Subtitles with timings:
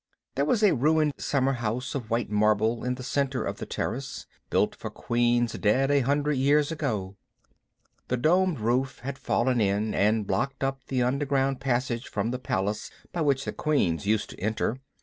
[0.33, 4.25] There was a ruined summer house of white marble in the center of the terrace,
[4.49, 7.17] built for queens dead a hundred years ago.
[8.07, 12.39] The domed roof had half fallen in and blocked up the underground passage from the
[12.39, 14.79] palace by which the queens used to enter.